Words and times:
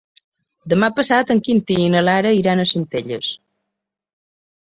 Demà 0.71 0.87
passat 0.99 1.33
en 1.33 1.41
Quintí 1.47 1.75
i 1.83 1.91
na 1.95 2.01
Lara 2.07 2.31
iran 2.37 2.63
a 2.63 2.67
Centelles. 2.71 3.31